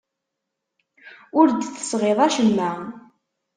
[1.39, 2.71] Ur d-tesɣiḍ acemma.